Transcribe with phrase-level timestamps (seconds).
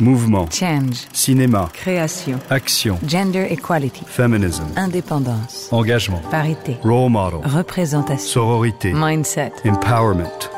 [0.00, 0.48] Mouvement.
[0.50, 1.06] Change.
[1.12, 1.70] Cinéma.
[1.72, 2.38] Création.
[2.50, 2.98] Action.
[3.06, 4.04] Gender equality.
[4.06, 4.64] Feminism.
[4.76, 5.68] Indépendance.
[5.70, 6.20] Engagement.
[6.30, 6.78] Parité.
[6.82, 7.40] Role model.
[7.44, 8.26] Représentation.
[8.26, 8.92] Sororité.
[8.92, 9.52] Mindset.
[9.64, 10.50] Empowerment.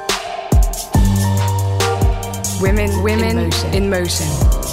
[2.61, 4.64] Women, women in motion.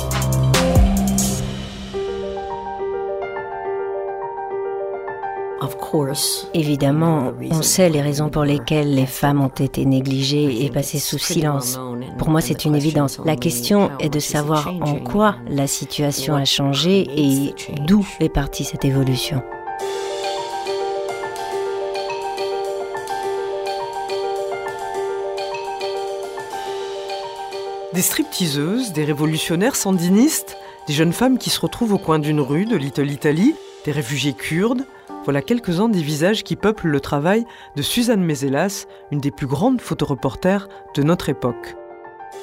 [6.54, 11.20] Évidemment, on sait les raisons pour lesquelles les femmes ont été négligées et passées sous
[11.20, 11.80] silence.
[12.18, 13.20] Pour moi, c'est une évidence.
[13.26, 17.54] La question est de savoir en quoi la situation a changé et
[17.86, 19.44] d'où est partie cette évolution.
[27.94, 30.58] Des stripteaseuses, des révolutionnaires sandinistes,
[30.88, 33.54] des jeunes femmes qui se retrouvent au coin d'une rue de Little Italy,
[33.86, 34.86] des réfugiés kurdes,
[35.24, 39.80] voilà quelques-uns des visages qui peuplent le travail de Suzanne Mézelas, une des plus grandes
[39.80, 41.76] photoreporters de notre époque.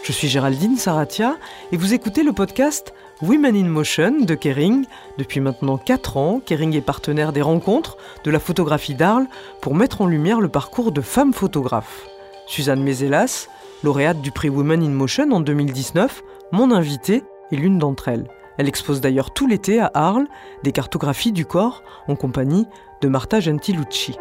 [0.05, 1.37] Je suis Géraldine Saratia
[1.73, 4.85] et vous écoutez le podcast Women in Motion de Kering.
[5.19, 9.27] Depuis maintenant 4 ans, Kering est partenaire des rencontres de la photographie d'Arles
[9.61, 12.07] pour mettre en lumière le parcours de femmes photographes.
[12.47, 13.49] Suzanne Mézelas,
[13.83, 18.29] lauréate du prix Women in Motion en 2019, mon invitée est l'une d'entre elles.
[18.59, 20.27] Elle expose d'ailleurs tout l'été à Arles
[20.65, 22.67] des cartographies du corps en compagnie
[23.01, 24.17] de Marta Gentilucci.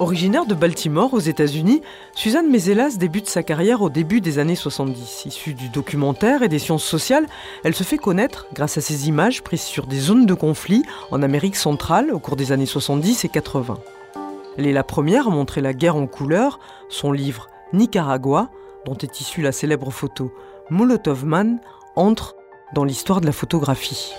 [0.00, 1.80] Originaire de Baltimore aux États-Unis,
[2.12, 5.26] Suzanne Mézelas débute sa carrière au début des années 70.
[5.26, 7.26] Issue du documentaire et des sciences sociales,
[7.62, 11.22] elle se fait connaître grâce à ses images prises sur des zones de conflit en
[11.22, 13.78] Amérique centrale au cours des années 70 et 80.
[14.58, 18.50] Elle est la première à montrer la guerre en couleur, son livre Nicaragua,
[18.84, 20.32] dont est issue la célèbre photo
[20.68, 21.60] Molotov Man,
[21.96, 22.36] entre
[22.74, 24.12] dans l'histoire de la photographie.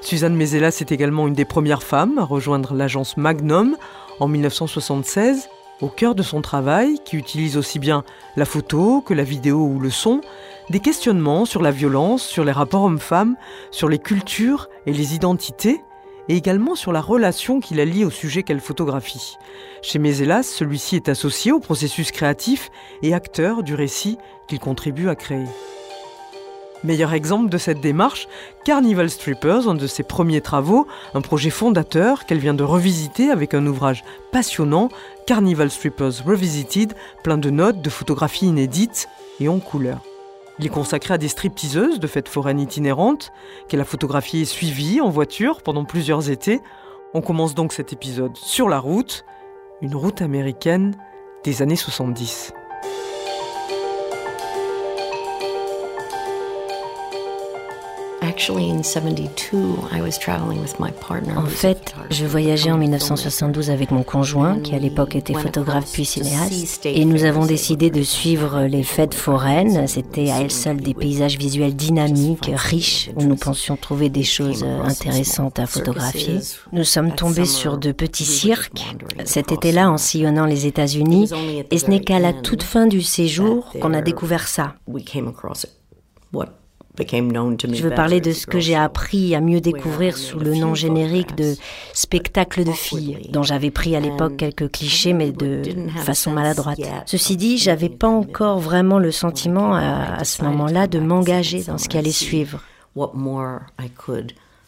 [0.00, 3.76] Suzanne Mézelas est également une des premières femmes à rejoindre l'agence Magnum
[4.18, 5.48] en 1976,
[5.80, 8.04] au cœur de son travail, qui utilise aussi bien
[8.36, 10.20] la photo que la vidéo ou le son,
[10.70, 13.36] des questionnements sur la violence, sur les rapports hommes-femmes,
[13.70, 15.80] sur les cultures et les identités,
[16.28, 19.36] et également sur la relation qui la lie au sujet qu'elle photographie.
[19.82, 22.70] Chez Mézelas, celui-ci est associé au processus créatif
[23.02, 24.18] et acteur du récit
[24.48, 25.46] qu'il contribue à créer.
[26.84, 28.26] Meilleur exemple de cette démarche,
[28.64, 33.54] Carnival Strippers, un de ses premiers travaux, un projet fondateur qu'elle vient de revisiter avec
[33.54, 34.88] un ouvrage passionnant,
[35.26, 40.00] Carnival Strippers Revisited, plein de notes, de photographies inédites et en couleur.
[40.58, 43.32] Il est consacré à des stripteaseuses de fêtes foraines itinérantes,
[43.68, 46.60] qu'elle a photographiées et suivies en voiture pendant plusieurs étés.
[47.14, 49.24] On commence donc cet épisode sur la route,
[49.82, 50.96] une route américaine
[51.44, 52.52] des années 70.
[61.36, 66.04] En fait, je voyageais en 1972 avec mon conjoint, qui à l'époque était photographe puis
[66.04, 69.86] cinéaste, et nous avons décidé de suivre les fêtes foraines.
[69.86, 74.64] C'était à elles seules des paysages visuels dynamiques, riches, où nous pensions trouver des choses
[74.64, 76.40] intéressantes à photographier.
[76.72, 81.30] Nous sommes tombés sur de petits cirques cet été-là en sillonnant les États-Unis,
[81.70, 84.74] et ce n'est qu'à la toute fin du séjour qu'on a découvert ça.
[87.76, 91.34] Je veux parler de ce que j'ai appris à mieux découvrir sous le nom générique
[91.36, 91.54] de
[91.94, 95.62] spectacle de filles, dont j'avais pris à l'époque quelques clichés, mais de
[96.04, 96.80] façon maladroite.
[97.06, 101.78] Ceci dit, j'avais pas encore vraiment le sentiment à, à ce moment-là de m'engager dans
[101.78, 102.60] ce qui allait suivre.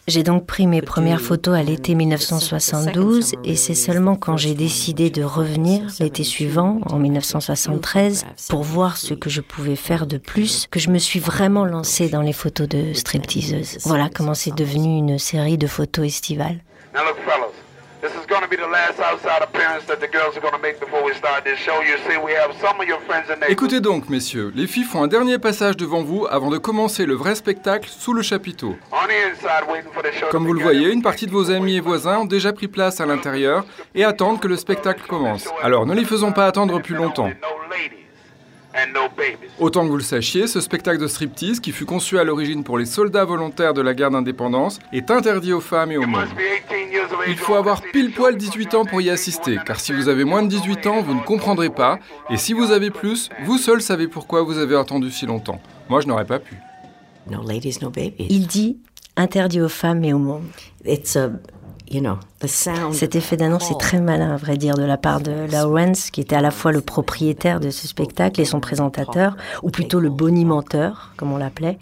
[0.07, 5.09] J'ai donc pris mes premières photos à l'été 1972 et c'est seulement quand j'ai décidé
[5.09, 10.67] de revenir l'été suivant, en 1973, pour voir ce que je pouvais faire de plus,
[10.69, 13.79] que je me suis vraiment lancée dans les photos de stripteaseuses.
[13.83, 16.59] Voilà comment c'est devenu une série de photos estivales.
[23.47, 27.15] Écoutez donc, messieurs, les filles font un dernier passage devant vous avant de commencer le
[27.15, 28.75] vrai spectacle sous le chapiteau.
[30.31, 33.01] Comme vous le voyez, une partie de vos amis et voisins ont déjà pris place
[33.01, 35.47] à l'intérieur et attendent que le spectacle commence.
[35.61, 37.31] Alors ne les faisons pas attendre plus longtemps.
[39.59, 42.77] Autant que vous le sachiez, ce spectacle de striptease, qui fut conçu à l'origine pour
[42.77, 46.25] les soldats volontaires de la guerre d'indépendance, est interdit aux femmes et aux hommes.
[47.27, 50.43] Il faut avoir pile poil 18 ans pour y assister, car si vous avez moins
[50.43, 51.99] de 18 ans, vous ne comprendrez pas,
[52.29, 55.61] et si vous avez plus, vous seul savez pourquoi vous avez attendu si longtemps.
[55.89, 56.55] Moi, je n'aurais pas pu.
[58.19, 58.77] Il dit
[59.15, 60.43] interdit aux femmes et au monde.
[62.91, 66.21] Cet effet d'annonce est très malin, à vrai dire, de la part de Lawrence, qui
[66.21, 70.09] était à la fois le propriétaire de ce spectacle et son présentateur, ou plutôt le
[70.09, 71.77] bonimenteur, comme on l'appelait.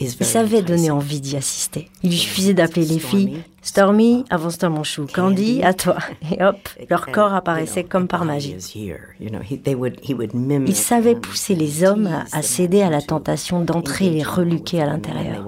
[0.00, 1.88] Il savait donner envie d'y assister.
[2.02, 5.98] Il lui suffisait d'appeler les filles Stormy, avance-toi mon chou, Candy, à toi.
[6.32, 6.56] Et hop,
[6.88, 8.56] leur corps apparaissait comme par magie.
[9.20, 15.44] Il savait pousser les hommes à céder à la tentation d'entrer les reluquer à l'intérieur.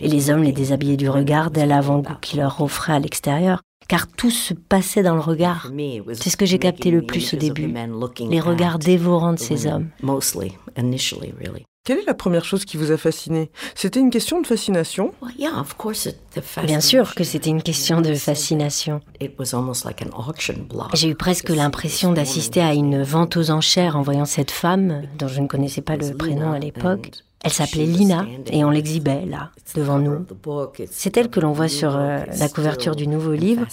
[0.00, 4.06] Et les hommes les déshabillaient du regard dès l'avant-goût qu'il leur offrait à l'extérieur car
[4.06, 5.72] tout se passait dans le regard.
[6.12, 7.72] C'est ce que j'ai capté le plus au début,
[8.28, 9.88] les regards dévorants de ces hommes.
[11.84, 13.50] Quelle est la première chose qui vous a fasciné?
[13.74, 15.14] C'était une question de fascination?
[16.62, 19.00] Bien sûr que c'était une question de fascination.
[20.92, 25.28] J'ai eu presque l'impression d'assister à une vente aux enchères en voyant cette femme, dont
[25.28, 27.10] je ne connaissais pas le prénom à l'époque,
[27.44, 30.26] elle s'appelait Lina et on l'exhibait là, devant nous.
[30.90, 33.64] C'est elle que l'on voit sur euh, la couverture du nouveau livre.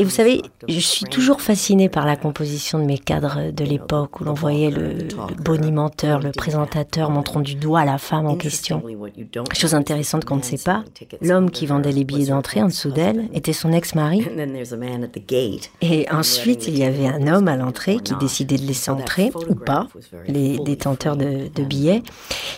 [0.00, 4.20] Et vous savez, je suis toujours fascinée par la composition de mes cadres de l'époque
[4.20, 5.06] où l'on voyait le,
[5.40, 8.82] bonimenteur, le présentateur montrant du doigt la femme en question.
[9.52, 10.82] Chose intéressante qu'on ne sait pas,
[11.22, 14.26] l'homme qui vendait les billets d'entrée en dessous d'elle était son ex-mari.
[15.80, 19.54] Et ensuite, il y avait un homme à l'entrée qui décidait de laisser entrer ou
[19.54, 19.86] pas
[20.26, 22.02] les détenteurs de billets.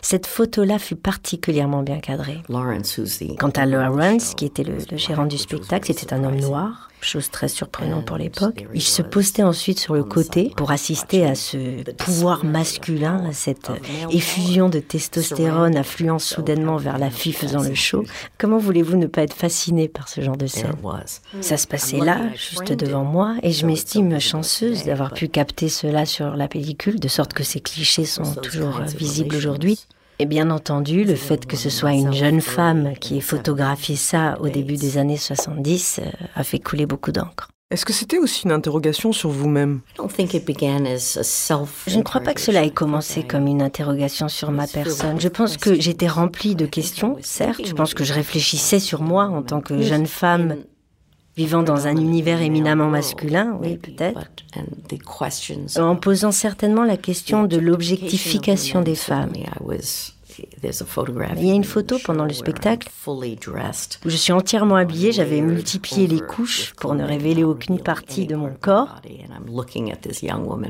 [0.08, 2.40] Cette photo-là fut particulièrement bien cadrée.
[2.48, 7.48] Quant à Lawrence, qui était le, gérant du spectacle, c'était un homme noir, chose très
[7.48, 8.68] surprenante pour l'époque.
[8.72, 13.72] Il se postait ensuite sur le côté pour assister à ce pouvoir masculin, à cette
[14.12, 18.04] effusion de testostérone affluant soudainement vers la fille faisant le show.
[18.38, 20.70] Comment voulez-vous ne pas être fasciné par ce genre de scène?
[21.40, 26.06] Ça se passait là, juste devant moi, et je m'estime chanceuse d'avoir pu capter cela
[26.06, 29.80] sur la pellicule, de sorte que ces clichés sont toujours visibles aujourd'hui.
[30.18, 34.38] Et bien entendu, le fait que ce soit une jeune femme qui ait photographié ça
[34.40, 37.50] au début des années 70 euh, a fait couler beaucoup d'encre.
[37.70, 39.80] Est-ce que c'était aussi une interrogation sur vous-même?
[39.98, 45.20] Je ne crois pas que cela ait commencé comme une interrogation sur ma personne.
[45.20, 47.66] Je pense que j'étais remplie de questions, certes.
[47.66, 50.58] Je pense que je réfléchissais sur moi en tant que jeune femme
[51.36, 54.20] vivant dans un univers éminemment masculin, oui, peut-être,
[55.76, 59.32] en posant certainement la question de l'objectification des femmes.
[61.36, 66.06] Il y a une photo pendant le spectacle où je suis entièrement habillée, j'avais multiplié
[66.06, 69.00] les couches pour ne révéler aucune partie de mon corps.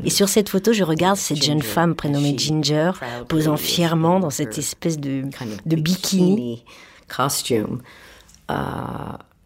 [0.05, 2.93] Et sur cette photo, je regarde cette jeune femme prénommée Ginger,
[3.29, 5.25] posant fièrement dans cette espèce de,
[5.65, 6.65] de bikini.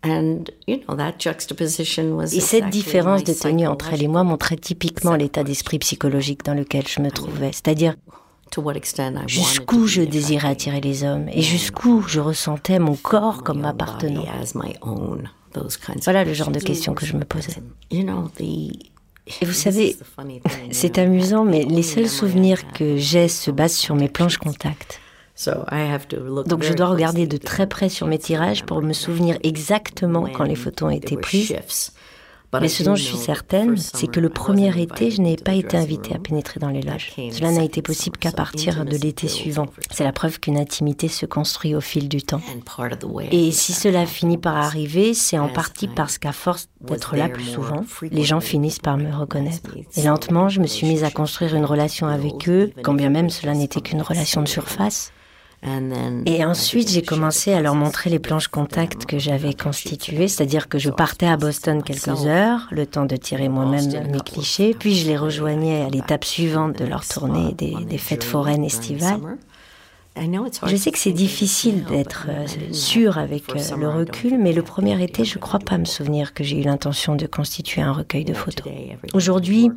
[0.03, 0.81] Et
[2.41, 6.89] cette différence de tenue entre elle et moi montrait typiquement l'état d'esprit psychologique dans lequel
[6.89, 7.95] je me trouvais, c'est-à-dire
[9.27, 14.25] jusqu'où je désirais attirer les hommes et jusqu'où je ressentais mon corps comme m'appartenant.
[16.05, 17.61] Voilà le genre de questions que je me posais.
[17.91, 19.97] Et vous savez,
[20.73, 25.01] c'est amusant, mais les seuls souvenirs que j'ai se basent sur mes planches contact.
[26.47, 30.45] Donc je dois regarder de très près sur mes tirages pour me souvenir exactement quand
[30.45, 31.55] les photos ont été prises.
[32.61, 35.77] Mais ce dont je suis certaine, c'est que le premier été, je n'ai pas été
[35.77, 37.13] invitée à pénétrer dans les loges.
[37.31, 39.67] Cela n'a été possible qu'à partir de l'été suivant.
[39.93, 42.41] C'est la preuve qu'une intimité se construit au fil du temps.
[43.31, 47.45] Et si cela finit par arriver, c'est en partie parce qu'à force d'être là plus
[47.45, 49.71] souvent, les gens finissent par me reconnaître.
[49.97, 53.31] Et lentement, je me suis mise à construire une relation avec eux, quand bien même
[53.31, 55.13] cela n'était qu'une relation de surface.
[55.63, 60.79] Et ensuite, j'ai commencé à leur montrer les planches contact que j'avais constituées, c'est-à-dire que
[60.79, 65.07] je partais à Boston quelques heures, le temps de tirer moi-même mes clichés, puis je
[65.07, 69.21] les rejoignais à l'étape suivante de leur tournée des, des fêtes foraines estivales.
[70.67, 75.03] Je sais que c'est difficile d'être euh, sûr avec euh, le recul, mais le premier
[75.03, 78.25] été, je ne crois pas me souvenir que j'ai eu l'intention de constituer un recueil
[78.25, 78.71] de photos.
[79.15, 79.71] Aujourd'hui,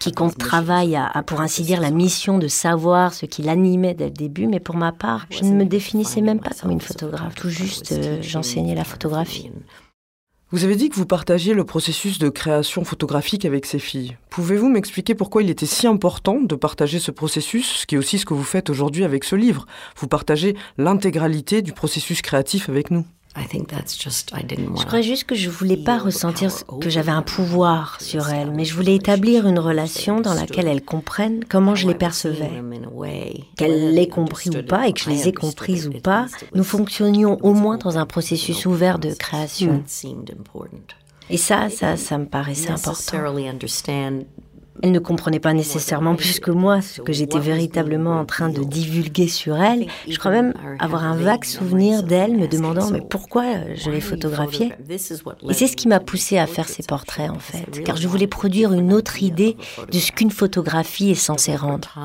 [0.00, 4.10] Quiconque travaille a, pour ainsi dire la mission de savoir ce qui l'animait dès le
[4.10, 7.48] début, mais pour ma part, je ne me définissais même pas comme une photographe, tout
[7.48, 9.50] juste euh, j'enseignais la photographie.
[10.52, 14.16] Vous avez dit que vous partagiez le processus de création photographique avec ces filles.
[14.30, 18.18] Pouvez-vous m'expliquer pourquoi il était si important de partager ce processus, ce qui est aussi
[18.18, 19.66] ce que vous faites aujourd'hui avec ce livre?
[19.96, 23.04] Vous partagez l'intégralité du processus créatif avec nous.
[24.78, 26.50] Je crois juste que je voulais pas ressentir
[26.80, 30.82] que j'avais un pouvoir sur elles, mais je voulais établir une relation dans laquelle elles
[30.84, 32.50] comprennent comment je les percevais.
[33.56, 37.38] Qu'elles l'aient compris ou pas et que je les ai comprises ou pas, nous fonctionnions
[37.42, 39.82] au moins dans un processus ouvert de création.
[41.28, 42.92] Et ça, ça, ça me paraissait important.
[44.82, 48.62] Elle ne comprenait pas nécessairement plus que moi ce que j'étais véritablement en train de
[48.62, 49.86] divulguer sur elle.
[50.08, 54.72] Je crois même avoir un vague souvenir d'elle me demandant mais pourquoi je les photographiais.
[54.88, 54.98] Et
[55.54, 58.72] c'est ce qui m'a poussé à faire ces portraits en fait, car je voulais produire
[58.72, 59.56] une autre idée
[59.90, 61.98] de ce qu'une photographie est censée rendre.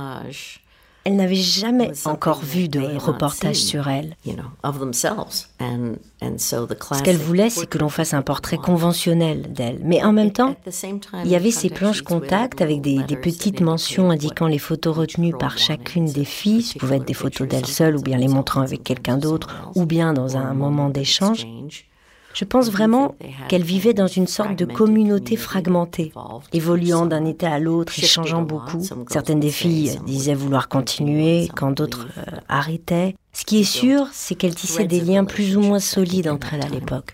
[1.03, 4.15] Elles n'avaient jamais encore vu de reportage sur elles.
[6.21, 9.79] Ce qu'elles voulaient, c'est que l'on fasse un portrait conventionnel d'elles.
[9.83, 10.55] Mais en même temps,
[11.23, 15.33] il y avait ces planches contact avec des, des petites mentions indiquant les photos retenues
[15.33, 16.61] par chacune des filles.
[16.63, 19.85] Ce pouvaient être des photos d'elles seules ou bien les montrant avec quelqu'un d'autre ou
[19.85, 21.47] bien dans un moment d'échange.
[22.33, 23.15] Je pense vraiment
[23.49, 26.11] qu'elles vivaient dans une sorte de communauté fragmentée,
[26.53, 28.81] évoluant d'un état à l'autre et changeant beaucoup.
[29.09, 33.15] Certaines des filles disaient vouloir continuer, quand d'autres euh, arrêtaient.
[33.33, 36.65] Ce qui est sûr, c'est qu'elles tissaient des liens plus ou moins solides entre elles
[36.65, 37.13] à l'époque.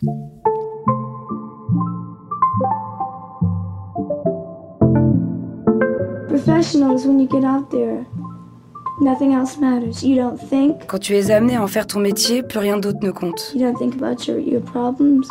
[6.28, 8.06] Professionals, when you get out there,
[9.02, 10.04] nothing else matters.
[10.04, 10.86] You don't think?
[10.88, 13.52] Quand tu es amené à en faire ton métier, plus rien d'autre ne compte.
[13.56, 15.28] You don't think about your, your problems?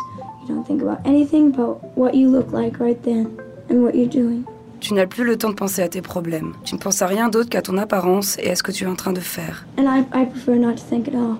[0.47, 3.27] You don't think about anything but what you look like right then
[3.69, 4.43] and what you're doing.
[4.79, 6.53] Tu n'as plus le temps de penser à tes problèmes.
[6.63, 8.87] Tu ne penses à rien d'autre qu'à ton apparence et à ce que tu es
[8.87, 9.65] en train de faire.
[9.77, 11.37] And I, I prefer not to think at all.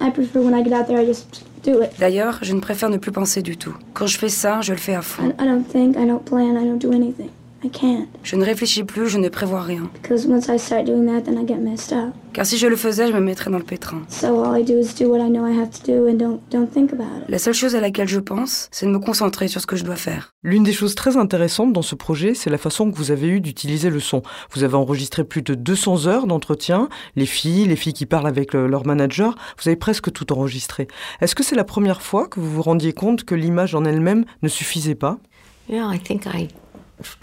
[0.00, 1.90] I prefer when I get out there, I just do it.
[2.00, 3.74] D'ailleurs, je ne préfère ne plus penser du tout.
[3.94, 5.22] Quand je fais ça, je le fais à fond.
[5.28, 7.28] I, I don't think, I don't plan, I don't do anything.
[7.62, 8.06] I can't.
[8.22, 9.90] Je ne réfléchis plus, je ne prévois rien.
[10.02, 12.14] Because once I start doing that, then I get messed up.
[12.32, 14.00] Car si je le faisais, je me mettrais dans le pétrin.
[14.08, 16.40] So all I do is do what I know I have to do and don't,
[16.50, 17.28] don't think about it.
[17.28, 19.84] La seule chose à laquelle je pense, c'est de me concentrer sur ce que je
[19.84, 20.32] dois faire.
[20.42, 23.40] L'une des choses très intéressantes dans ce projet, c'est la façon que vous avez eu
[23.40, 24.22] d'utiliser le son.
[24.54, 28.54] Vous avez enregistré plus de 200 heures d'entretien, les filles, les filles qui parlent avec
[28.54, 30.88] le- leur manager, vous avez presque tout enregistré.
[31.20, 34.24] Est-ce que c'est la première fois que vous vous rendiez compte que l'image en elle-même
[34.42, 35.18] ne suffisait pas?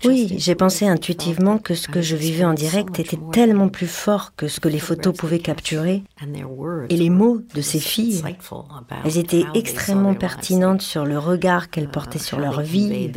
[0.05, 4.33] Oui, j'ai pensé intuitivement que ce que je vivais en direct était tellement plus fort
[4.35, 6.03] que ce que les photos pouvaient capturer.
[6.89, 8.23] Et les mots de ces filles,
[9.05, 13.11] elles étaient extrêmement pertinentes sur le regard qu'elles portaient sur leur vie,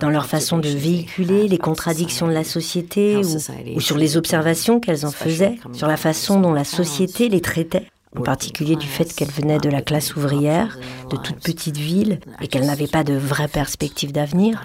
[0.00, 4.80] dans leur façon de véhiculer les contradictions de la société ou, ou sur les observations
[4.80, 9.12] qu'elles en faisaient, sur la façon dont la société les traitait en particulier du fait
[9.14, 10.78] qu'elles venaient de la classe ouvrière,
[11.10, 14.64] de toute petite ville, et qu'elles n'avaient pas de vraie perspective d'avenir.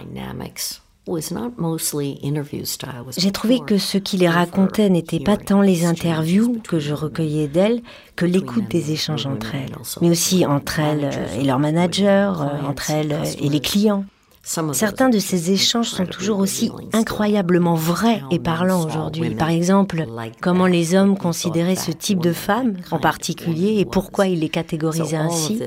[3.18, 7.48] J'ai trouvé que ce qui les racontait n'était pas tant les interviews que je recueillais
[7.48, 7.82] d'elles
[8.16, 12.32] que l'écoute des échanges entre elles, mais aussi entre elles et leurs managers,
[12.68, 14.06] entre elles et les clients.
[14.44, 19.36] Certains de ces échanges sont toujours aussi incroyablement vrais et parlants aujourd'hui.
[19.36, 20.06] Par exemple,
[20.42, 25.18] comment les hommes considéraient ce type de femmes en particulier et pourquoi ils les catégorisaient
[25.18, 25.62] ainsi.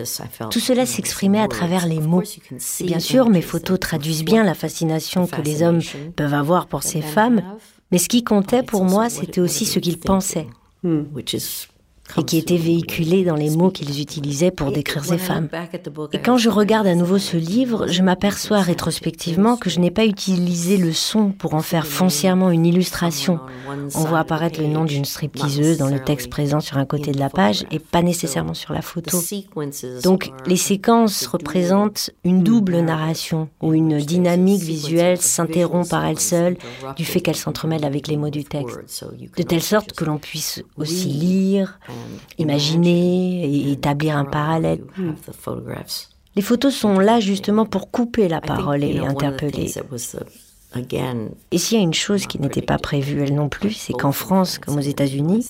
[0.51, 2.23] Tout cela s'exprimait à travers les mots.
[2.81, 5.81] Bien sûr, mes photos traduisent bien la fascination que les hommes
[6.17, 7.43] peuvent avoir pour ces femmes,
[7.91, 10.49] mais ce qui comptait pour moi, c'était aussi ce qu'ils pensaient
[12.19, 15.49] et qui était véhiculé dans les mots qu'ils utilisaient pour décrire ces femmes.
[16.13, 20.05] Et quand je regarde à nouveau ce livre, je m'aperçois rétrospectivement que je n'ai pas
[20.05, 23.41] utilisé le son pour en faire foncièrement une illustration.
[23.95, 27.19] On voit apparaître le nom d'une stripteaseuse dans le texte présent sur un côté de
[27.19, 29.19] la page et pas nécessairement sur la photo.
[30.03, 36.57] Donc les séquences représentent une double narration où une dynamique visuelle s'interrompt par elle seule
[36.97, 39.07] du fait qu'elle s'entremêle avec les mots du texte,
[39.37, 41.79] de telle sorte que l'on puisse aussi lire,
[42.39, 44.85] imaginer et établir un parallèle.
[46.35, 49.71] Les photos sont là justement pour couper la parole et interpeller.
[51.51, 54.13] Et s'il y a une chose qui n'était pas prévue, elle non plus, c'est qu'en
[54.13, 55.47] France, comme aux États-Unis,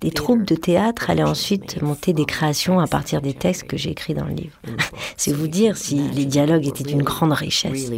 [0.00, 3.90] des troupes de théâtre allaient ensuite monter des créations à partir des textes que j'ai
[3.90, 4.58] écrits dans le livre.
[5.16, 7.90] c'est vous dire si les dialogues étaient d'une grande richesse.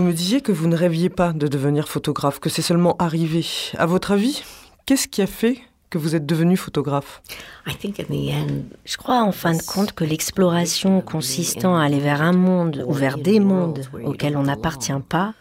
[0.00, 3.44] Vous me disiez que vous ne rêviez pas de devenir photographe, que c'est seulement arrivé.
[3.76, 4.42] À votre avis,
[4.86, 5.58] qu'est-ce qui a fait
[5.90, 7.20] que vous êtes devenu photographe?
[7.66, 12.94] Je crois en fin de compte que l'exploration consistant à aller vers un monde ou
[12.94, 15.34] vers des mondes auxquels on n'appartient pas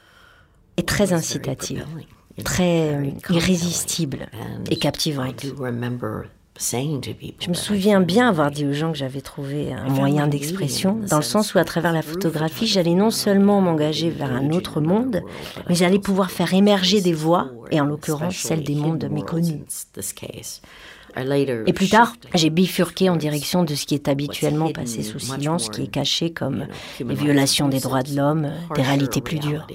[0.75, 1.86] est très incitative,
[2.44, 4.28] très irrésistible
[4.70, 5.46] et captivante.
[6.60, 11.18] Je me souviens bien avoir dit aux gens que j'avais trouvé un moyen d'expression, dans
[11.18, 15.22] le sens où à travers la photographie, j'allais non seulement m'engager vers un autre monde,
[15.70, 19.62] mais j'allais pouvoir faire émerger des voix, et en l'occurrence celles des mondes méconnus.
[21.66, 25.70] Et plus tard, j'ai bifurqué en direction de ce qui est habituellement passé sous silence,
[25.70, 26.68] qui est caché comme
[27.00, 29.66] les violations des droits de l'homme, des réalités plus dures.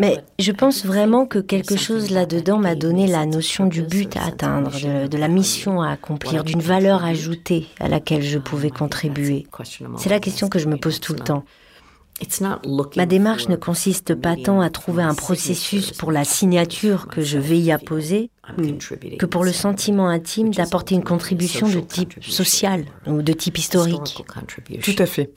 [0.00, 4.24] Mais je pense vraiment que quelque chose là-dedans m'a donné la notion du but à
[4.24, 9.46] atteindre, de, de la mission à accomplir, d'une valeur ajoutée à laquelle je pouvais contribuer.
[9.98, 11.44] C'est la question que je me pose tout le temps.
[12.96, 17.38] Ma démarche ne consiste pas tant à trouver un processus pour la signature que je
[17.38, 18.30] vais y apposer,
[19.18, 24.24] que pour le sentiment intime d'apporter une contribution de type social ou de type historique.
[24.82, 25.30] Tout à fait.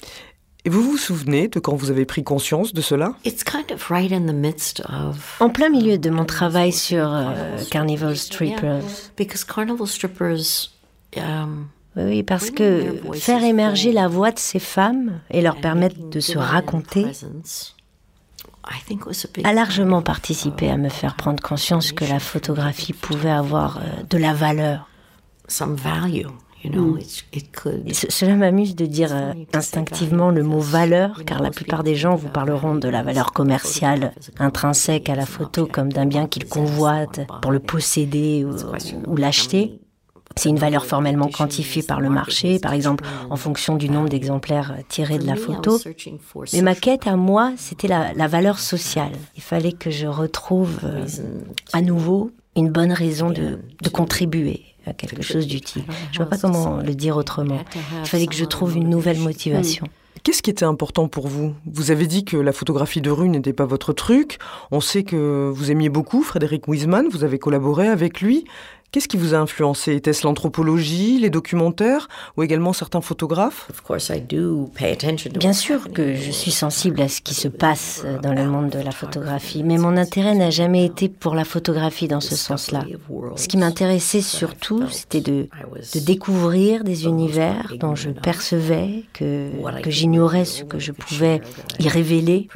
[0.65, 3.15] Et vous vous souvenez de quand vous avez pris conscience de cela?
[5.41, 8.81] En plein milieu de mon travail sur euh, Carnival Strippers.
[11.17, 11.67] Um,
[11.97, 16.37] oui, parce que faire émerger la voix de ces femmes et leur permettre de se
[16.37, 17.05] raconter
[19.43, 24.17] a largement participé à me faire prendre conscience que la photographie pouvait avoir euh, de
[24.17, 24.87] la valeur.
[26.65, 26.99] Mm.
[27.91, 32.29] cela m'amuse de dire euh, instinctivement le mot valeur, car la plupart des gens vous
[32.29, 37.51] parleront de la valeur commerciale intrinsèque à la photo comme d'un bien qu'ils convoitent pour
[37.51, 38.45] le posséder
[39.07, 39.79] ou l'acheter.
[40.35, 44.75] C'est une valeur formellement quantifiée par le marché, par exemple en fonction du nombre d'exemplaires
[44.89, 45.79] tirés de la photo.
[46.53, 49.11] Mais ma quête à moi, c'était la, valeur sociale.
[49.35, 51.05] Il fallait que je retrouve euh,
[51.71, 55.83] à nouveau une bonne raison de, de contribuer à quelque chose d'utile.
[56.11, 57.59] Je ne vois pas comment le dire autrement.
[58.03, 59.87] Il fallait que je trouve une nouvelle motivation.
[60.23, 61.53] Qu'est-ce qui était important pour vous?
[61.65, 64.37] Vous avez dit que la photographie de rue n'était pas votre truc.
[64.71, 68.45] On sait que vous aimiez beaucoup Frédéric Wiseman, vous avez collaboré avec lui.
[68.93, 69.95] Qu'est-ce qui vous a influencé?
[69.95, 72.07] Était-ce l'anthropologie, les documentaires
[72.37, 73.67] ou également certains photographes?
[75.39, 78.77] Bien sûr que je suis sensible à ce qui se passe dans le monde de
[78.77, 82.85] la photographie, mais mon intérêt n'a jamais été pour la photographie dans ce sens-là.
[83.35, 85.47] Ce qui m'intéressait surtout, c'était de,
[85.95, 89.49] de, découvrir des univers dont je percevais que,
[89.81, 91.41] que j'ignorais ce que je pouvais
[91.79, 92.47] y révéler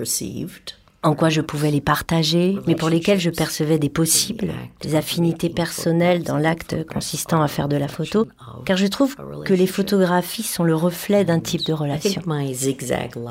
[1.04, 4.52] en quoi je pouvais les partager, mais pour lesquels je percevais des possibles,
[4.82, 8.28] des affinités personnelles dans l'acte consistant à faire de la photo,
[8.66, 12.22] car je trouve que les photographies sont le reflet d'un type de relation.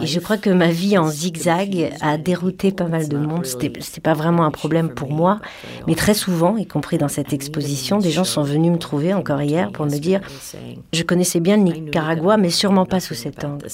[0.00, 3.44] Et je crois que ma vie en zigzag a dérouté pas mal de monde.
[3.44, 5.40] C'était pas vraiment un problème pour moi,
[5.88, 9.42] mais très souvent, y compris dans cette exposition, des gens sont venus me trouver encore
[9.42, 10.20] hier pour me dire
[10.92, 13.66] je connaissais bien le Nicaragua, mais sûrement pas sous cet angle.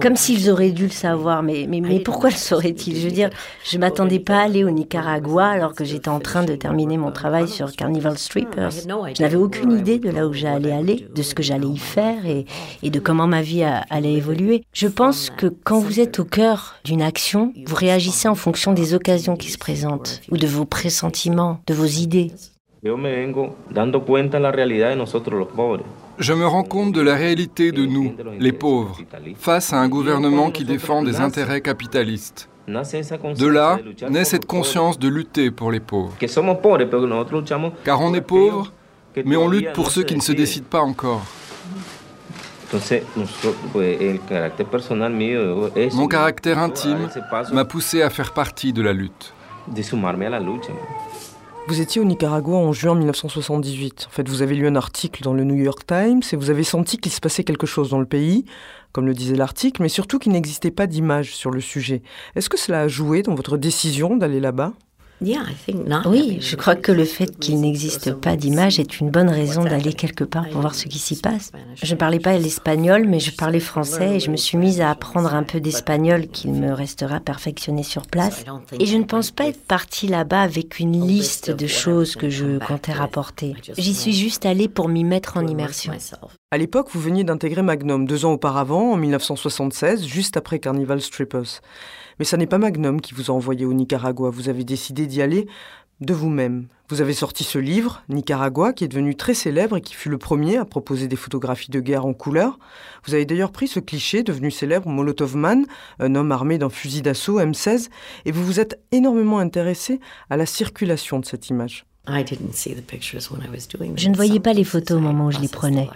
[0.00, 3.30] Comme s'ils auraient dû le savoir, mais, mais, mais pourquoi le sauraient je veux dire,
[3.64, 7.12] je m'attendais pas à aller au Nicaragua alors que j'étais en train de terminer mon
[7.12, 8.70] travail sur Carnival Strippers.
[9.14, 12.26] Je n'avais aucune idée de là où j'allais aller, de ce que j'allais y faire
[12.26, 12.46] et,
[12.82, 14.64] et de comment ma vie allait évoluer.
[14.72, 18.94] Je pense que quand vous êtes au cœur d'une action, vous réagissez en fonction des
[18.94, 22.32] occasions qui se présentent ou de vos pressentiments, de vos idées.
[26.18, 28.98] Je me rends compte de la réalité de nous, les pauvres,
[29.36, 32.48] face à un gouvernement qui défend des intérêts capitalistes.
[32.68, 33.78] De là
[34.10, 36.14] naît cette conscience de lutter pour les pauvres.
[37.84, 38.72] Car on est pauvre,
[39.24, 41.22] mais on lutte pour ceux qui ne se décident pas encore.
[45.94, 47.08] Mon caractère intime
[47.52, 49.32] m'a poussé à faire partie de la lutte.
[51.68, 54.06] Vous étiez au Nicaragua en juin 1978.
[54.08, 56.64] En fait, vous avez lu un article dans le New York Times et vous avez
[56.64, 58.46] senti qu'il se passait quelque chose dans le pays,
[58.92, 62.00] comme le disait l'article, mais surtout qu'il n'existait pas d'image sur le sujet.
[62.36, 64.72] Est-ce que cela a joué dans votre décision d'aller là-bas?
[66.06, 69.92] Oui, je crois que le fait qu'il n'existe pas d'image est une bonne raison d'aller
[69.92, 71.52] quelque part pour voir ce qui s'y passe.
[71.82, 74.90] Je ne parlais pas l'espagnol, mais je parlais français et je me suis mise à
[74.90, 78.44] apprendre un peu d'espagnol qu'il me restera perfectionné sur place.
[78.78, 82.58] Et je ne pense pas être partie là-bas avec une liste de choses que je
[82.58, 83.54] comptais rapporter.
[83.76, 85.92] J'y suis juste allée pour m'y mettre en immersion.
[86.50, 91.60] À l'époque, vous veniez d'intégrer Magnum deux ans auparavant, en 1976, juste après Carnival Strippers.
[92.18, 94.30] Mais ce n'est pas Magnum qui vous a envoyé au Nicaragua.
[94.30, 95.46] Vous avez décidé d'y aller
[96.00, 96.68] de vous-même.
[96.88, 100.16] Vous avez sorti ce livre, Nicaragua, qui est devenu très célèbre et qui fut le
[100.16, 102.58] premier à proposer des photographies de guerre en couleur.
[103.04, 105.66] Vous avez d'ailleurs pris ce cliché, devenu célèbre, Molotov Man,
[105.98, 107.90] un homme armé d'un fusil d'assaut M16,
[108.24, 111.87] et vous vous êtes énormément intéressé à la circulation de cette image.
[113.96, 115.88] Je ne voyais pas les photos au moment où je les prenais.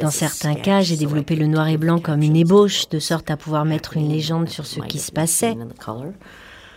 [0.00, 3.36] Dans certains cas, j'ai développé le noir et blanc comme une ébauche, de sorte à
[3.36, 5.56] pouvoir mettre une légende sur ce qui se passait.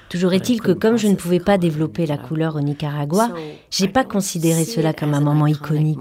[0.10, 3.30] Toujours est-il que comme je ne pouvais pas développer la couleur au Nicaragua,
[3.70, 6.00] j'ai pas considéré cela comme un moment iconique.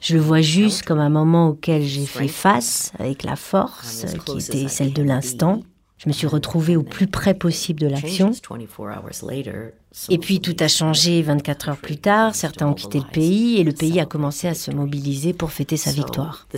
[0.00, 4.38] Je le vois juste comme un moment auquel j'ai fait face avec la force qui
[4.38, 5.60] était celle de l'instant.
[6.02, 8.32] Je me suis retrouvée au plus près possible de l'action.
[10.08, 13.64] Et puis tout a changé 24 heures plus tard, certains ont quitté le pays et
[13.64, 16.48] le pays a commencé à se mobiliser pour fêter sa victoire.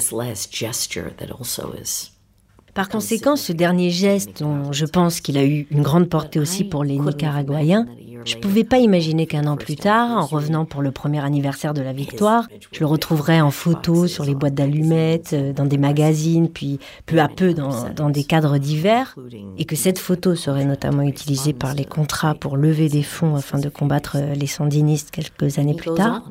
[2.75, 6.65] Par conséquent, ce dernier geste, dont je pense qu'il a eu une grande portée aussi
[6.65, 7.87] pour les Nicaraguayens,
[8.25, 11.75] je ne pouvais pas imaginer qu'un an plus tard, en revenant pour le premier anniversaire
[11.75, 15.77] de la victoire, je le retrouverais en photo sur les boîtes d'allumettes, euh, dans des
[15.77, 19.15] magazines, puis peu à peu dans, des cadres divers,
[19.59, 23.59] et que cette photo serait notamment utilisée par les contrats pour lever des fonds afin
[23.59, 26.23] de combattre euh, les sandinistes quelques années plus tard.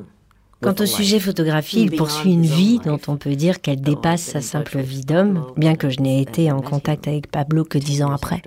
[0.64, 4.40] Quant au sujet photographie, il poursuit une vie dont on peut dire qu'elle dépasse sa
[4.40, 8.12] simple vie d'homme, bien que je n'ai été en contact avec Pablo que dix ans
[8.12, 8.40] après.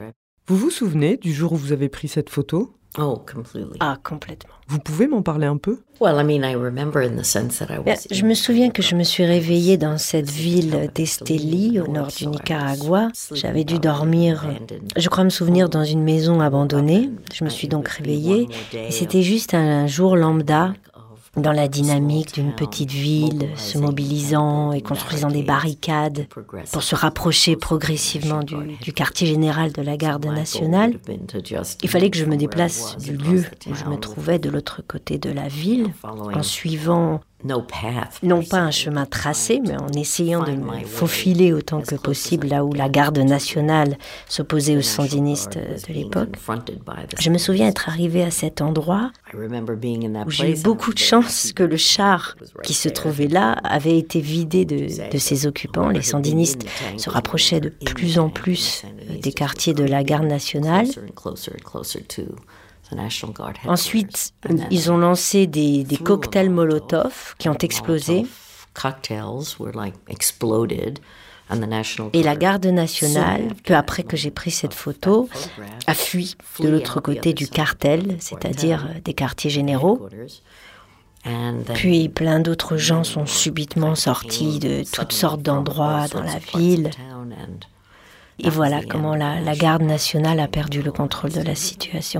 [0.47, 2.73] Vous vous souvenez du jour où vous avez pris cette photo?
[3.79, 4.53] Ah, complètement.
[4.67, 5.77] Vous pouvez m'en parler un peu?
[8.11, 12.25] Je me souviens que je me suis réveillée dans cette ville d'Esteli, au nord du
[12.25, 13.09] Nicaragua.
[13.33, 14.47] J'avais dû dormir,
[14.95, 17.11] je crois me souvenir, dans une maison abandonnée.
[17.33, 18.47] Je me suis donc réveillée.
[18.73, 20.73] et c'était juste un jour lambda
[21.37, 26.27] dans la dynamique d'une petite ville, se mobilisant et construisant des barricades
[26.71, 30.99] pour se rapprocher progressivement du, du, quartier général de la garde nationale,
[31.83, 35.17] il fallait que je me déplace du lieu où je me trouvais de l'autre côté
[35.17, 37.21] de la ville en suivant
[38.23, 42.65] non pas un chemin tracé, mais en essayant de me faufiler autant que possible là
[42.65, 43.97] où la garde nationale
[44.27, 46.35] s'opposait aux sandinistes de l'époque.
[47.19, 51.63] Je me souviens être arrivé à cet endroit où j'ai eu beaucoup de chance que
[51.63, 55.89] le char qui se trouvait là avait été vidé de, de ses occupants.
[55.89, 56.65] Les sandinistes
[56.97, 58.83] se rapprochaient de plus en plus
[59.21, 60.87] des quartiers de la garde nationale.
[63.65, 64.33] Ensuite,
[64.71, 68.25] ils ont lancé des, des cocktails Molotov qui ont explosé.
[72.13, 75.29] Et la garde nationale, peu après que j'ai pris cette photo,
[75.87, 80.07] a fui de l'autre côté du cartel, c'est-à-dire des quartiers généraux.
[81.73, 86.91] Puis plein d'autres gens sont subitement sortis de toutes sortes d'endroits dans la ville.
[88.39, 92.19] Et voilà comment la, la, garde nationale a perdu le contrôle de la situation.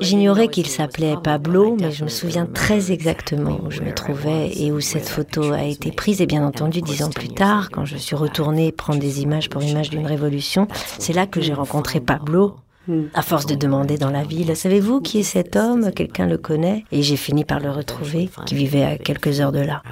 [0.00, 4.70] J'ignorais qu'il s'appelait Pablo, mais je me souviens très exactement où je me trouvais et
[4.70, 6.20] où cette photo a été prise.
[6.20, 9.62] Et bien entendu, dix ans plus tard, quand je suis retournée prendre des images pour
[9.62, 12.56] Images d'une révolution, c'est là que j'ai rencontré Pablo
[13.14, 15.90] à force de demander dans la ville, savez-vous qui est cet homme?
[15.92, 16.84] Quelqu'un le connaît?
[16.92, 19.82] Et j'ai fini par le retrouver, qui vivait à quelques heures de là.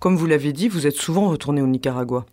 [0.00, 2.26] Comme vous l'avez dit, vous êtes souvent retourné au Nicaragua.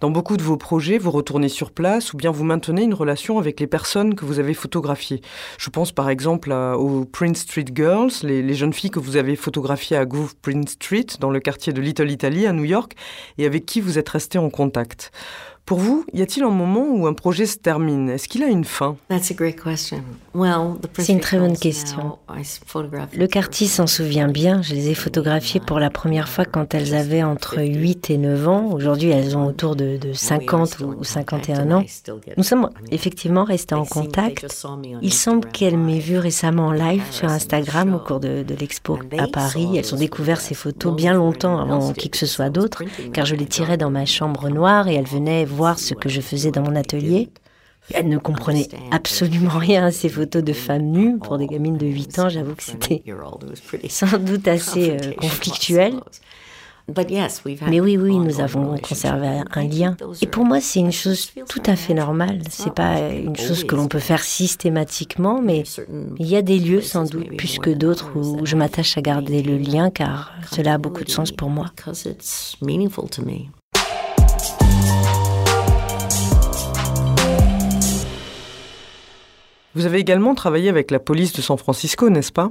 [0.00, 3.38] Dans beaucoup de vos projets, vous retournez sur place ou bien vous maintenez une relation
[3.38, 5.20] avec les personnes que vous avez photographiées.
[5.58, 9.96] Je pense par exemple aux Prince Street Girls, les, jeunes filles que vous avez photographiées
[9.96, 12.94] à Groove Prince Street, dans le quartier de Little Italy à New York,
[13.38, 15.12] et avec qui vous êtes resté en contact.
[15.66, 18.10] Pour vous, y a-t-il un moment où un projet se termine?
[18.10, 18.96] Est-ce qu'il a une fin?
[20.98, 22.18] C'est une très bonne question.
[23.12, 24.62] Le quartier s'en souvient bien.
[24.62, 28.48] Je les ai photographiées pour la première fois quand elles avaient entre 8 et 9
[28.48, 28.70] ans.
[28.72, 31.84] Aujourd'hui, elles ont autour de, de 50 ou 51 ans.
[32.36, 34.46] Nous sommes effectivement restés en contact.
[35.02, 38.98] Il semble qu'elles m'aient vu récemment en live sur Instagram au cours de, de l'expo
[39.18, 39.68] à Paris.
[39.76, 43.36] Elles ont découvert ces photos bien longtemps avant qui que ce soit d'autre, car je
[43.36, 46.62] les tirais dans ma chambre noire et elles venaient voir ce que je faisais dans
[46.62, 47.28] mon atelier.
[47.92, 51.18] Elle ne comprenait absolument rien à ces photos de femmes nues.
[51.18, 53.02] Pour des gamines de 8 ans, j'avoue que c'était
[53.88, 55.94] sans doute assez euh, conflictuel.
[57.68, 59.96] Mais oui, oui, nous avons conservé un lien.
[60.20, 62.40] Et pour moi, c'est une chose tout à fait normale.
[62.48, 65.64] C'est pas une chose que l'on peut faire systématiquement, mais
[66.18, 69.42] il y a des lieux, sans doute, plus que d'autres, où je m'attache à garder
[69.42, 71.66] le lien, car cela a beaucoup de sens pour moi.
[79.76, 82.50] Vous avez également travaillé avec la police de San Francisco, n'est-ce pas?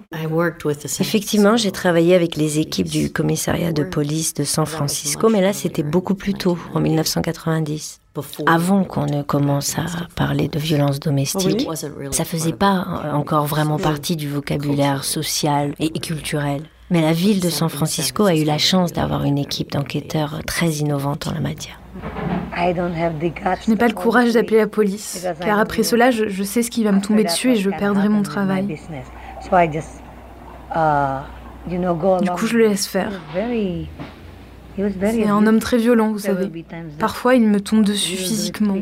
[0.99, 5.51] Effectivement, j'ai travaillé avec les équipes du commissariat de police de San Francisco, mais là
[5.51, 7.99] c'était beaucoup plus tôt, en 1990.
[8.45, 11.67] Avant qu'on ne commence à parler de violence domestique,
[12.11, 16.63] ça faisait pas encore vraiment partie du vocabulaire social et culturel.
[16.89, 20.69] Mais la ville de San Francisco a eu la chance d'avoir une équipe d'enquêteurs très
[20.69, 21.78] innovante en la matière.
[23.65, 26.69] Je n'ai pas le courage d'appeler la police, car après cela, je, je, sais ce
[26.69, 28.77] qui va me tomber dessus et je perdrai mon travail.
[32.21, 33.11] Du coup, je le laisse faire.
[34.77, 36.49] C'est un homme très violent, vous savez.
[36.99, 38.77] Parfois, il me tombe dessus physiquement,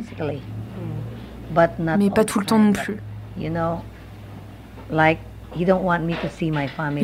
[1.97, 2.97] mais pas tout le temps non plus.
[3.39, 3.51] Il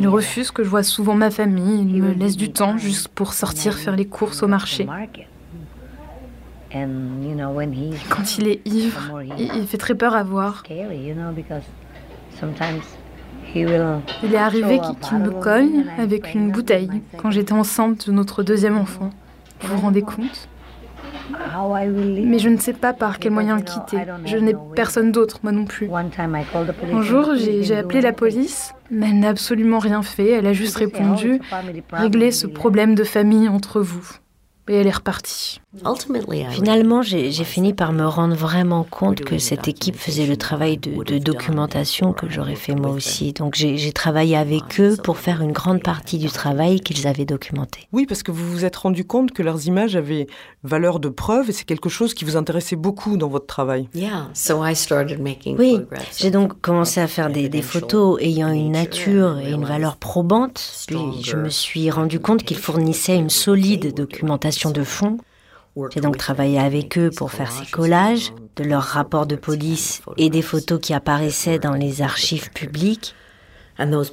[0.08, 3.74] refuse que je vois souvent ma famille, il me laisse du temps juste pour sortir
[3.74, 4.86] faire les courses au marché.
[8.08, 10.62] Quand il est ivre, il fait très peur à voir.
[13.54, 18.76] Il est arrivé qu'il me cogne avec une bouteille quand j'étais enceinte de notre deuxième
[18.76, 19.10] enfant.
[19.60, 20.48] Vous vous rendez compte?
[22.24, 23.98] Mais je ne sais pas par quel moyen le quitter.
[24.26, 25.88] Je n'ai personne d'autre, moi non plus.
[25.90, 30.30] Un jour, j'ai appelé la police, mais elle n'a absolument rien fait.
[30.30, 31.40] Elle a juste répondu
[31.92, 34.16] Réglez ce problème de famille entre vous.
[34.68, 35.60] Et elle est repartie.
[36.50, 41.02] Finalement, j'ai fini par me rendre vraiment compte que cette équipe faisait le travail de,
[41.02, 43.32] de documentation que j'aurais fait moi aussi.
[43.32, 47.88] Donc j'ai travaillé avec eux pour faire une grande partie du travail qu'ils avaient documenté.
[47.92, 50.26] Oui, parce que vous vous êtes rendu compte que leurs images avaient
[50.62, 53.88] valeur de preuve et c'est quelque chose qui vous intéressait beaucoup dans votre travail.
[55.58, 55.80] Oui,
[56.16, 60.84] j'ai donc commencé à faire des, des photos ayant une nature et une valeur probante.
[60.86, 65.18] Puis je me suis rendu compte qu'ils fournissaient une solide documentation de fond
[65.90, 70.30] j'ai donc travaillé avec eux pour faire ces collages de leurs rapports de police et
[70.30, 73.14] des photos qui apparaissaient dans les archives publiques.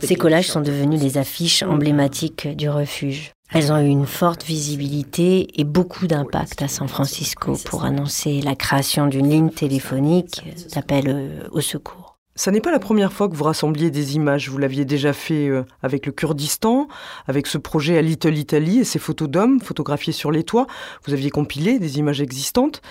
[0.02, 3.32] Ces collages sont devenus les affiches emblématiques du refuge.
[3.54, 8.56] Elles ont eu une forte visibilité et beaucoup d'impact à San Francisco pour annoncer la
[8.56, 10.41] création d'une ligne téléphonique
[10.74, 12.11] d'appel euh, au secours.
[12.36, 14.50] Ça n'est pas la première fois que vous rassembliez des images.
[14.50, 16.88] Vous l'aviez déjà fait euh, avec le Kurdistan,
[17.28, 20.67] avec ce projet à Little Italy et ces photos d'hommes photographiés sur les toits.
[21.06, 22.82] Vous aviez compilé des images existantes.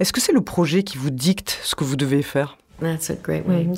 [0.00, 2.58] Est-ce que c'est le projet qui vous dicte ce que vous devez faire?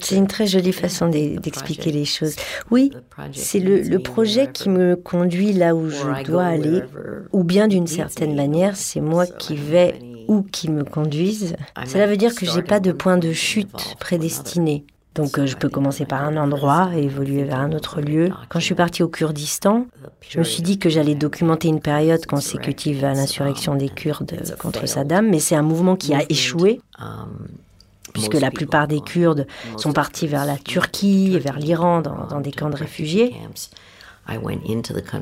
[0.02, 2.37] C'est une très jolie façon d'expliquer les choses.
[2.70, 2.90] Oui,
[3.33, 6.83] c'est le, le, projet qui me conduit là où je dois aller,
[7.33, 11.56] ou bien d'une certaine manière, c'est moi qui vais où qu'il me conduise.
[11.87, 14.85] Cela veut dire que je n'ai pas de point de chute prédestiné.
[15.14, 18.31] Donc euh, je peux commencer par un endroit et évoluer vers un autre lieu.
[18.49, 19.87] Quand je suis partie au Kurdistan,
[20.29, 24.87] je me suis dit que j'allais documenter une période consécutive à l'insurrection des Kurdes contre
[24.87, 26.81] Saddam, mais c'est un mouvement qui a échoué
[28.12, 29.46] puisque la plupart des Kurdes
[29.77, 33.35] sont partis vers la Turquie et vers l'Iran dans, des camps de réfugiés.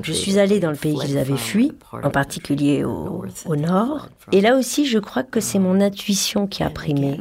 [0.02, 4.08] Je suis allée dans le pays qu'ils avaient fui, en particulier au, au, nord.
[4.32, 7.18] Et là aussi, je crois que c'est mon intuition qui a primé.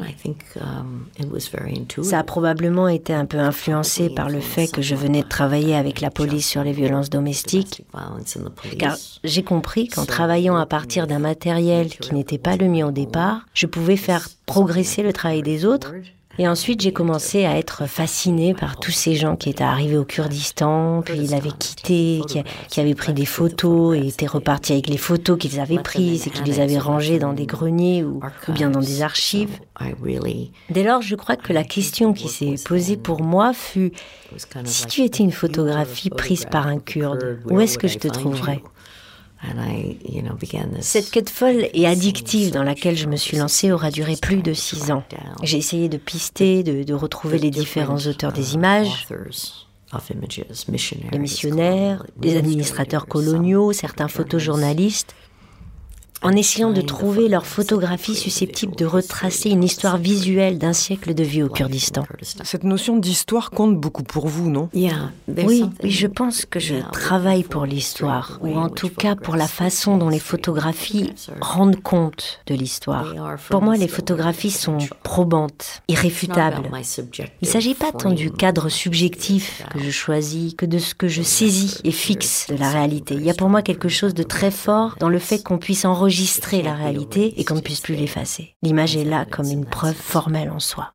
[2.04, 5.76] Ça a probablement été un peu influencé par le fait que je venais de travailler
[5.76, 7.84] avec la police sur les violences domestiques.
[8.78, 12.92] Car j'ai compris qu'en travaillant à partir d'un matériel qui n'était pas le mien au
[12.92, 15.94] départ, je pouvais faire progresser le travail des autres
[16.40, 20.04] et ensuite, j'ai commencé à être fascinée par tous ces gens qui étaient arrivés au
[20.04, 22.22] Kurdistan, puis ils avaient quitté,
[22.70, 26.30] qui, avaient pris des photos et étaient repartis avec les photos qu'ils avaient prises et
[26.30, 29.60] qu'ils les avaient rangées dans des greniers ou, ou bien dans des archives.
[30.70, 33.92] Dès lors, je crois que la question qui s'est posée pour moi fut
[34.66, 38.62] si tu étais une photographie prise par un Kurde, où est-ce que je te trouverais?
[40.82, 44.54] Cette quête folle et addictive dans laquelle je me suis lancée aura duré plus de
[44.54, 45.04] six ans.
[45.44, 49.08] J'ai essayé de pister, de, de retrouver les différents auteurs des images,
[51.12, 55.16] les missionnaires, les administrateurs coloniaux, certains photojournalistes
[56.24, 61.24] en essayant de trouver leurs photographies susceptibles de retracer une histoire visuelle d'un siècle de
[61.24, 62.04] vie au Kurdistan.
[62.22, 64.70] Cette notion d'histoire compte beaucoup pour vous, non?
[64.74, 64.92] Oui,
[65.28, 69.98] oui, je pense que je travaille pour l'histoire, ou en tout cas pour la façon
[69.98, 73.14] dont les photographies rendent compte de l'histoire.
[73.50, 76.70] Pour moi, les photographies sont probantes, irréfutables.
[77.20, 81.08] Il ne s'agit pas tant du cadre subjectif que je choisis que de ce que
[81.08, 83.14] je saisis et fixe de la réalité.
[83.14, 85.86] Il y a pour moi quelque chose de très fort dans le fait qu'on puisse
[85.86, 88.56] enregistrer enregistrer la réalité et qu'on ne puisse plus l'effacer.
[88.64, 90.90] L'image est là comme une preuve formelle en soi.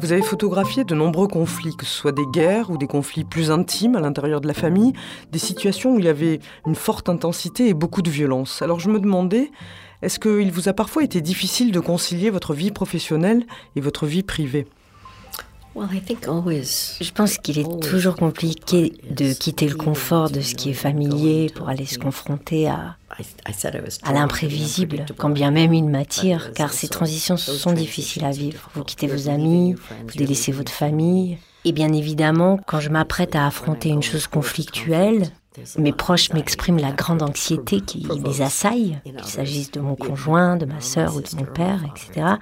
[0.00, 3.50] Vous avez photographié de nombreux conflits, que ce soit des guerres ou des conflits plus
[3.50, 4.92] intimes à l'intérieur de la famille,
[5.32, 8.62] des situations où il y avait une forte intensité et beaucoup de violence.
[8.62, 9.50] Alors je me demandais,
[10.02, 14.22] est-ce qu'il vous a parfois été difficile de concilier votre vie professionnelle et votre vie
[14.22, 14.68] privée?
[17.00, 21.50] Je pense qu'il est toujours compliqué de quitter le confort de ce qui est familier
[21.54, 22.96] pour aller se confronter à,
[24.02, 28.70] à l'imprévisible, quand bien même il m'attire, car ces transitions sont difficiles à vivre.
[28.74, 33.46] Vous quittez vos amis, vous délaissez votre famille, et bien évidemment, quand je m'apprête à
[33.46, 35.24] affronter une chose conflictuelle,
[35.78, 40.66] mes proches m'expriment la grande anxiété qui les assaille, qu'il s'agisse de mon conjoint, de
[40.66, 42.36] ma sœur ou de mon père, etc.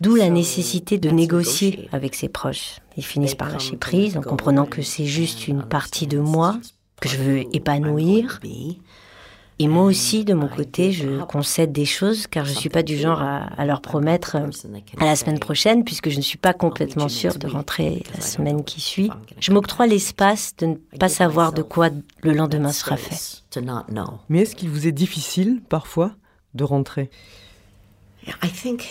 [0.00, 2.80] D'où la nécessité de négocier avec ses proches.
[2.96, 6.58] Ils finissent par lâcher prise en comprenant que c'est juste une partie de moi
[7.00, 8.40] que je veux épanouir.
[9.58, 12.82] Et moi aussi, de mon côté, je concède des choses car je ne suis pas
[12.82, 17.10] du genre à, leur promettre à la semaine prochaine puisque je ne suis pas complètement
[17.10, 19.10] sûre de rentrer la semaine qui suit.
[19.38, 21.90] Je m'octroie l'espace de ne pas savoir de quoi
[22.22, 23.42] le lendemain sera fait.
[24.30, 26.12] Mais est-ce qu'il vous est difficile parfois
[26.54, 27.10] de rentrer?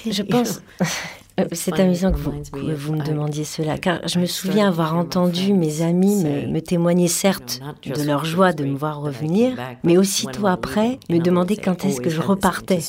[0.10, 0.62] Je pense.
[1.39, 5.54] Euh, c'est amusant que vous, vous, me demandiez cela, car je me souviens avoir entendu
[5.54, 10.99] mes amis me, témoigner certes de leur joie de me voir revenir, mais aussitôt après
[11.10, 12.80] me demander quand est-ce que je repartais.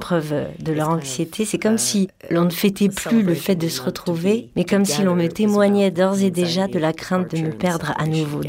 [0.00, 3.82] Preuve de leur anxiété, c'est comme si l'on ne fêtait plus le fait de se
[3.82, 7.50] retrouver, mais comme si l'on me témoignait d'ores et déjà de la crainte de me
[7.50, 8.40] perdre à nouveau.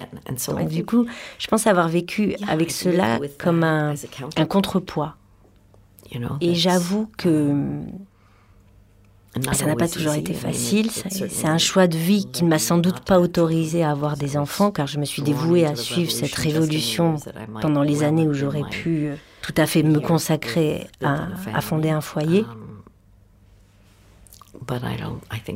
[0.69, 1.05] du coup,
[1.37, 3.93] je pense avoir vécu avec cela comme un,
[4.37, 5.16] un contrepoids.
[6.41, 7.53] Et j'avoue que
[9.53, 10.89] ça n'a pas toujours été facile.
[10.91, 14.37] C'est un choix de vie qui ne m'a sans doute pas autorisé à avoir des
[14.37, 17.17] enfants, car je me suis dévouée à suivre cette révolution
[17.61, 22.01] pendant les années où j'aurais pu euh, tout à fait me consacrer à, fonder un
[22.01, 22.45] foyer.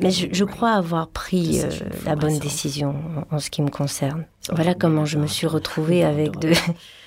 [0.01, 1.69] Mais je, crois avoir pris euh,
[2.05, 2.95] la bonne décision
[3.29, 4.25] en, ce qui me concerne.
[4.51, 6.53] Voilà comment je me suis retrouvée avec de,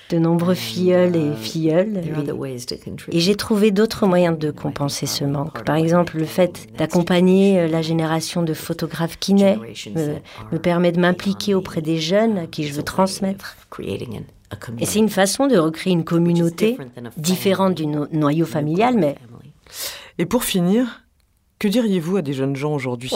[0.09, 2.01] de nombreux filleuls et filleuls.
[3.11, 5.63] Et, j'ai trouvé d'autres moyens de compenser ce manque.
[5.63, 9.57] Par exemple, le fait d'accompagner euh, la génération de photographes qui naît
[10.51, 13.57] me, permet de m'impliquer auprès des jeunes à qui je veux transmettre.
[14.79, 16.77] Et c'est une façon de recréer une communauté
[17.17, 19.15] différente du noyau familial, mais...
[20.17, 21.04] Et pour finir,
[21.57, 23.09] que diriez-vous à des jeunes gens aujourd'hui?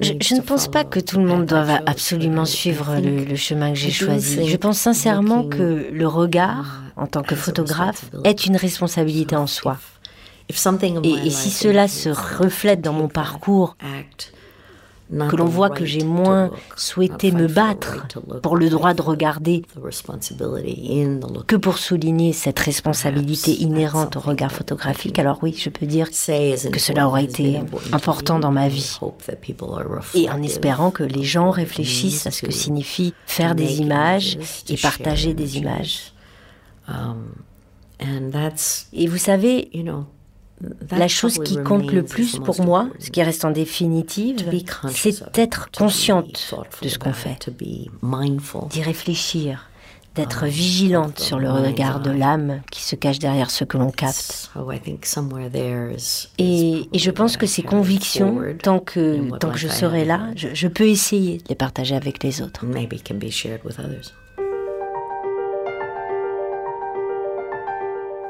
[0.00, 3.90] Je, ne pense pas que tout le monde doive absolument suivre le, chemin que j'ai
[3.90, 4.48] choisi.
[4.48, 9.78] Je pense sincèrement que le regard, en tant que photographe, est une responsabilité en soi.
[10.48, 13.76] et si cela se reflète dans mon parcours,
[15.10, 18.06] que l'on voit que j'ai moins souhaité me battre
[18.42, 19.62] pour le droit de regarder
[21.46, 26.78] que pour souligner cette responsabilité inhérente au regard photographique, alors oui, je peux dire que
[26.78, 27.60] cela aura été
[27.92, 28.98] important dans ma vie.
[30.14, 34.38] Et en espérant que les gens réfléchissent à ce que signifie faire des images
[34.68, 36.12] et partager des images.
[38.92, 39.70] Et vous savez,
[40.90, 44.44] la chose qui compte le plus pour moi, ce qui reste en définitive,
[44.90, 47.50] c'est d'être consciente de ce qu'on fait,
[48.70, 49.68] d'y réfléchir,
[50.14, 54.50] d'être vigilante sur le regard de l'âme qui se cache derrière ce que l'on capte.
[56.38, 60.68] Et, je pense que ces convictions, tant que, tant que je serai là, je, je
[60.68, 62.64] peux essayer de les partager avec les autres.